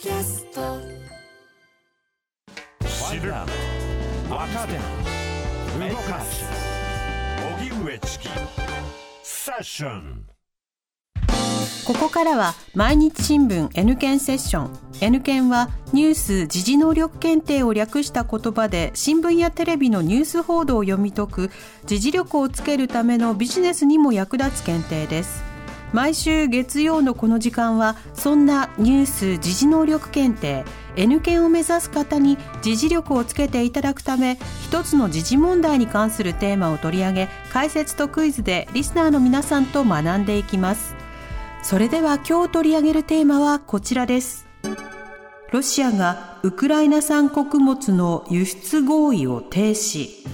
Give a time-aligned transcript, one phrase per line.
[0.00, 0.78] キャスト。
[2.86, 4.74] 知る若手
[5.90, 6.44] 動かす。
[7.58, 8.28] 荻上チキ。
[9.24, 10.24] セッション。
[11.84, 14.78] ここからは毎日新聞 N 検セッション。
[15.00, 21.50] N 検はニュース時事能力検定を略した言葉で新聞やテレビのニュース報道を読み解く
[21.86, 25.47] 時事力をつけるためのビジネスにも役立つ検定です
[25.92, 30.64] 毎週月曜のこの時間はそんなニュース時事能力検定
[30.96, 40.94] N 検を目指す方に時事力をつけていただくため一つの時事問題に関するテーマを取り上げ解説とクイズでリスナーの皆さんと学んでいきます。
[41.62, 44.46] それでは今日取り上げるテーマはこちらです。
[45.50, 50.26] ロシアがウクライナ産穀物の輸出合意を停止。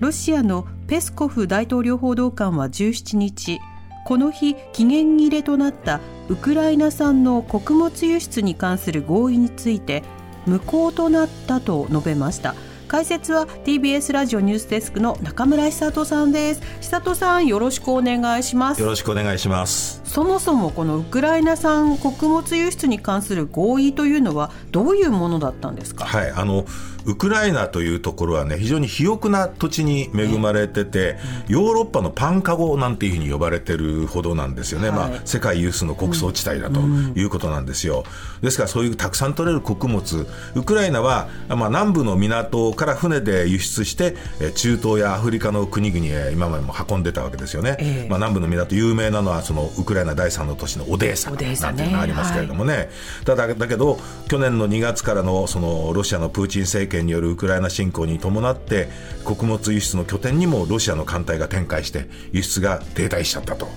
[0.00, 3.60] ロシアのペスコフ大統領報道官は17日
[4.06, 10.04] この日期限切れとなったウクライナ産の穀物輸出に関する合意について
[10.46, 12.54] 無効となったと述べました。
[12.86, 16.60] 解説は TBS ラジオニュースデスクの中村久人さんです。
[16.82, 18.80] 久人さんよろしくお願いします。
[18.80, 20.00] よろしくお願いします。
[20.04, 26.04] そもそもこのウクライナ産穀物輸出に関する合意というのはどういうものだったんですか？
[26.04, 26.64] はいあの
[27.06, 31.16] ウクライナというところはね非常に肥沃な土地に恵まれてて、
[31.48, 38.04] ヨーロッパのパンカゴなんていうふうに呼ばれてるほどなんですよね、はい、まあ、世界有数の穀倉地帯だということなんですよ、
[38.42, 44.16] ですからそういうたくさん取れる穀物ウクライナは、まあ、南部の港から船で輸出して
[44.54, 52.88] 中東やアフリカの国々へ今までも運んでたわけですよね、えー、まあ、南部の港有名なのはそのウクライナ第三の都市のオデーサなんていうのがありますけれどもね、ねはい、
[53.24, 53.98] ただだけど
[54.28, 58.88] 去年の2月からのそのロシアのプーチン政権権によるウクライナ侵攻に伴って
[59.24, 63.68] 穀物輸出の拠点にもロシアの艦隊が展開して輸出が停滞しちゃったと。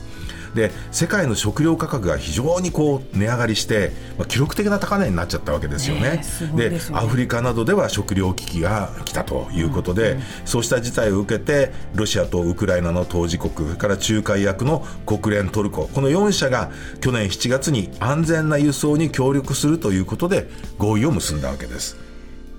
[0.56, 6.24] で世界の食料価格が非常にこう値上がりして、まあ、記録的な高値になっちゃったわけですよね。
[6.56, 20.50] で、ね、アフリカなどでは食料危機が来たということで、うんうん、そうした事態を受けてロシアとウクライナの当事国から仲介役の国連トルコこの4社が去年7月に安全な輸送に協力するということで
[20.80, 22.09] 合意を結んだわけです。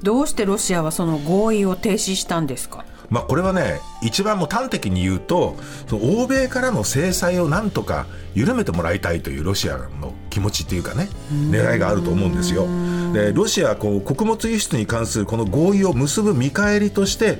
[0.03, 2.85] どうしてロシアはその合意を停止したんですか？
[3.11, 5.57] まあ、これはね、一番も端的に言うと、
[5.89, 11.09] その欧米からの制裁をなんとか緩めてもらいたいというロシアの気持ちっていうかね、
[11.51, 12.67] 狙いがあると思うんですよ。
[13.13, 17.39] で、ロシアはこう穀物輸出に関するこの合意を結ぶ見返りとして、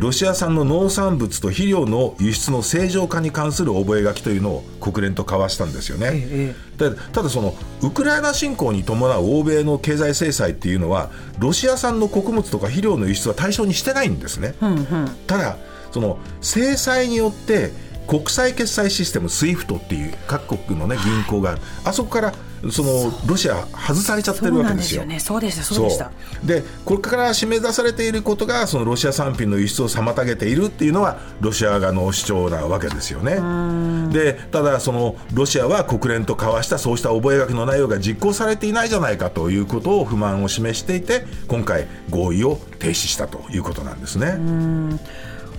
[0.00, 6.10] ロシア産の農産物と肥料の輸出の正常化に関する覚書というのを国連と交わしたんですよね。
[6.12, 14.54] ええ、でただそのウクライナ侵攻に伴う欧米の経済制裁っていうのはロシア産の穀物とか肥料の輸出は対象にしてないんですね。
[14.60, 14.86] うんうん、
[15.26, 15.56] ただ
[15.92, 17.70] その制裁によって
[18.06, 21.60] 国際決済システム SWIFT っていう各国の、ね、銀行がある。
[21.84, 22.34] あそこから
[22.70, 25.02] そのロシア外されちゃってるわけですよ。
[25.18, 26.10] そうでしたそうでした
[26.44, 33.36] でこれから締め出されていることがそのロシア産品の輸出を妨げているっていうのはロシア側の主張なわけですよね。
[34.12, 44.38] でただそのロシアは国連と交わしたそうした覚書の内容が実行されていないじゃないかということを不満を示していて今回合意を停止したということなんですね。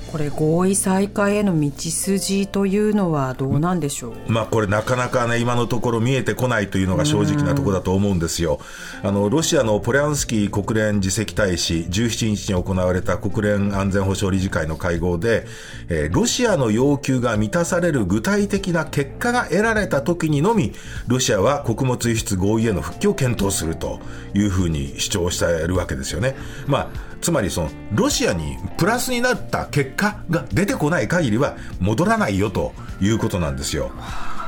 [0.07, 8.59] これ合意再開への道筋というのはどうなんでしょう、まあ、これなかなかね今のところ見えてこないというのが正直なところだと思うんですよ。
[9.03, 15.45] あのロシアのポリャンスキー国連次席大使17日に行われた国連安全保障理事会の会合で、
[15.89, 20.73] えー、ロシアの要求が満たされる具体的な結果が得られた時にのみ
[21.07, 23.99] ロシアは穀物輸出合意への復帰を検討すると
[24.33, 26.35] いうふうに主張しているわけですよね。
[26.65, 33.91] まあつまりそのロシアにプラスになった結果が出てこない限りは戻らないよということなんですよ。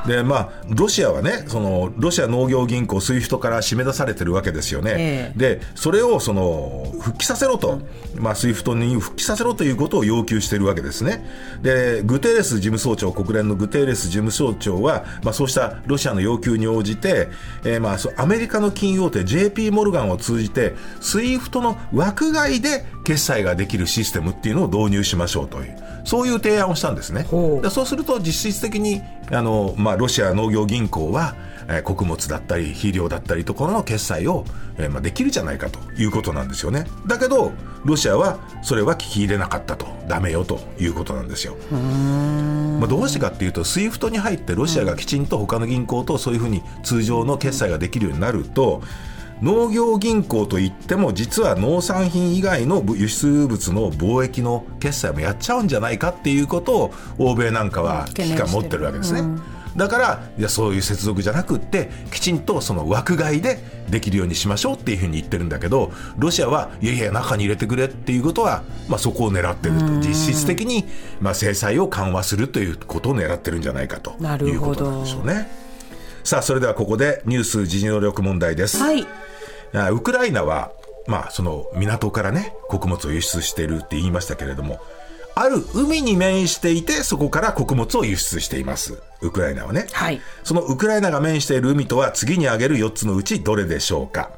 [0.06, 7.80] でまあ、ロシアはねそのロシア農業銀行 SWIFT から締め出されてるわけですよね、えー、でそれをその復帰させろと、
[8.16, 11.24] まあ、SWIFT に復帰させろということを要求しているわけですね。
[11.62, 17.28] でグテーレス事務総長国連のグテーレス事務総長は、まあ、そうしたロシアの要求に応じて、
[17.64, 27.22] えー、まあアメリカの金融大手 JP モルガンを通じて SWIFT の枠外で決済ができるシステムっていうのを導入しましょうというそういう提案をしたんですね。
[27.62, 31.34] でそうすると実質的にあの、まあ、ロシア農業銀行は、
[31.68, 34.44] えー、穀物だったり肥料だったりところの決済を、
[34.78, 36.86] えーまあ、できるじゃないかということなんですよね。
[37.06, 37.52] だけど
[37.84, 40.00] ロシアはそれは聞き入れなかったと。
[40.10, 41.56] ダメよということなんですよ。
[41.70, 48.82] まあ、どうしてかっていうと SWIFT に入ってロシアがきちんと他の銀行とそういうふうに通常の決済ができるようになると、
[49.42, 59.22] 農業銀行といっても実は農産品以外の輸出物の貿易の決済もやっちゃうんじゃないかっていうことを欧米なんかは危機感持ってるわけですね。
[59.76, 63.58] だからいやそういう接続じゃなくってきちんとその枠外で
[63.88, 70.84] できるようにしましょうっていうふうに言ってるんだけどロシアはいやいや中に入れてくれっていうことは、まあ、そこを狙ってると実質的に、
[71.20, 75.48] まあ、制裁を緩和するということを狙ってるんじゃないかということなんでしょうね。
[76.24, 78.78] さあそれではここでニュース時事能力問題です。
[78.78, 79.06] はい、
[79.72, 80.72] ウクライナは
[81.06, 84.80] まあ、その港からね、穀物を輸出しているって言いましたけれども、
[85.34, 89.02] ある海に面していて、そこから穀物を輸出しています。
[89.20, 89.86] ウクライナはね。
[89.92, 90.20] はい。
[90.44, 94.30] そのウクライナが面している海とは次に挙げる4つのうちどれでしょうか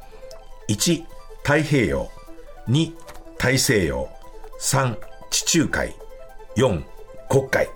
[0.69, 1.05] ?1、
[1.43, 2.08] 太平洋。
[2.69, 2.93] 2、
[3.38, 4.08] 大西洋。
[4.61, 4.96] 3、
[5.31, 5.94] 地中海。
[6.56, 6.82] 4、
[7.28, 7.69] 黒海。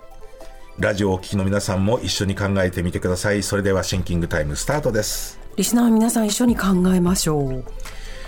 [0.79, 3.43] ラジオをお聞きの皆さんも一緒に考えてみてください。
[3.43, 5.46] それではシンキングタイムスタートです。
[5.57, 7.65] リスナーの皆さん一緒に考えましょう。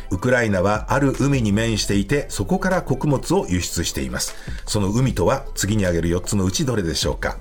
[0.10, 4.34] ウクライナはある海に面していて、そこから穀物を輸出しています。
[4.66, 7.38] その海とは次に挙げる4つのうちどれでしょうか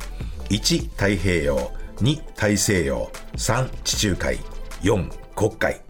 [0.50, 1.73] ?1、太平洋。
[2.02, 3.11] 2、大西洋。
[3.38, 4.38] 3、地中海。
[4.82, 5.81] 4、黒海。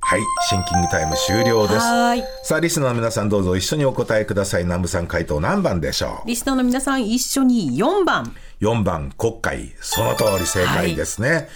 [0.00, 1.80] はい、シンキングタイム終了です。
[1.80, 4.62] さあ、リスナーの皆さんどうぞ一緒にお答えください。
[4.62, 6.26] 南部さん回答何番でしょう？
[6.28, 8.34] リスナーの皆さん一緒に4番。
[8.62, 9.74] 4番、黒海。
[9.82, 11.28] その通り正解ですね。
[11.28, 11.48] はい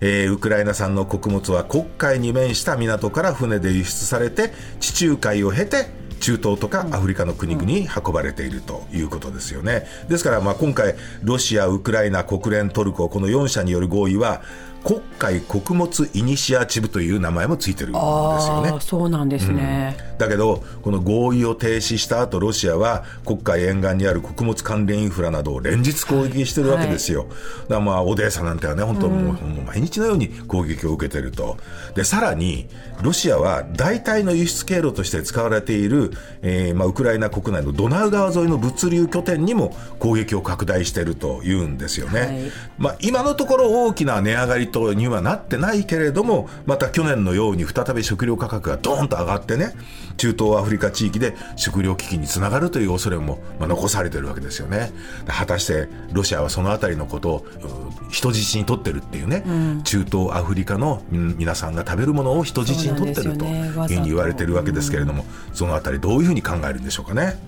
[0.00, 9.86] えー、ウクライナ産の穀物は黒海に面した港から船で輸出されて地中海を経て中東とかアフリカの国々に運ばれているということですよね。
[10.08, 14.42] ですから、まあ、今回、ロシア、ウクライナ、国連、トルコ、この4者による合意は、
[14.82, 18.76] 国会穀物イニシアチブという名前もついてるんですよね。
[18.80, 27.20] そうなんですね、うん、だけど、この合意を停止した後、ロシアは国会沿岸にある穀物関連インフラなどを連日攻撃してるわけですよ。
[27.20, 27.44] はい、だか
[27.74, 31.58] らまあ、オデーサなんてはね、本当もう、うん、もう毎日のように攻撃を受けてると。
[31.94, 32.66] で、さらに、
[33.02, 36.12] ロシアは代替の輸出経路として使われている、
[36.42, 42.20] えー、まあ、ウクライナ国内のドナウ川沿いの物流拠点にも攻撃を拡大しているというんですよね。
[42.20, 42.30] はい、
[42.78, 49.74] まあ、今のところ大きな値上がりとにはなってないけれども、また去年のように再び食料価格がドーンと上がってね、
[50.16, 54.92] 中東アフリカ地域で食料危機につながるという恐れも、まあ、残されてるわけですよね。
[55.26, 57.46] 果たしてロシアはそのあたりのことを
[58.10, 67.38] 人質に取ってるっていうね、うん、中東アフリカの皆さんが食べるものを人質に取ってるというふうに言われてるわけですけれども、そのあたりどういうふうに考えるんでしょうかね。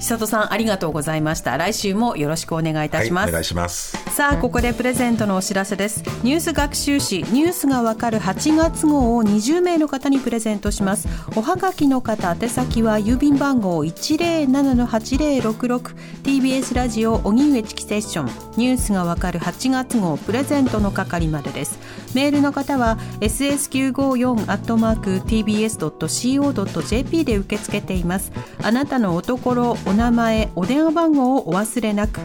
[0.00, 1.58] 久里さんありがとうございました。
[1.58, 3.98] 来週もよろしくお願いいたします、はい、お願いします。
[4.10, 6.02] さあここでプレゼントのお知らせです。
[6.22, 11.06] ニュース学習誌ニュースがわかる8月号を20名の方にプレゼントします。
[11.36, 18.26] おはがきの方宛先は郵便番号107-8066 TBS ラジオ荻上チキセッション。
[18.56, 21.78] ニュースがわかる8月号プレゼントの係までです。
[22.14, 28.32] メールの方は ss954 アットマーク tbs.co.jp で受け付けています。
[28.62, 32.20] あなたのおところお名前お電話番号をお忘れなく。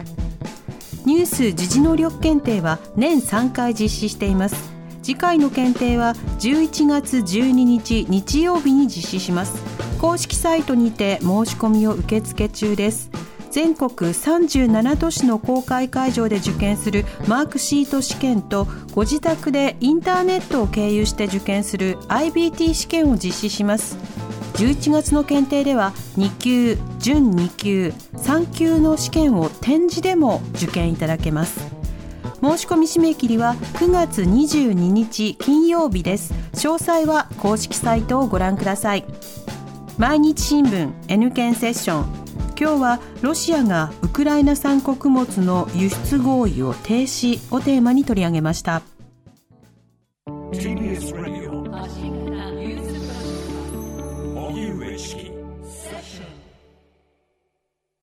[1.04, 4.70] ニュース時事能力検定は年3回実施しています。
[5.02, 9.60] 次回の検定は11月12日日曜日に実施します。
[10.00, 13.10] 公式サイトにて申し込みを受付中です。
[13.50, 23.96] 全国37都市の公開会場で受験するマークシート試験とご自宅でインターネットを経由して受験する IBT 試験を実施します。
[24.56, 31.60] 11月の検定では2級準2級3級の試験を展示でも受験いただけます。
[32.40, 36.32] 申し込み締め切りは9月22日金曜日です。
[36.54, 39.04] 詳細は公式サイトをご覧ください。
[39.98, 42.26] 毎日新聞 N 検セッション。
[42.58, 48.80] 今日はロシアがウクライナ産穀物の輸出合意を停止をテーマに取り上げました。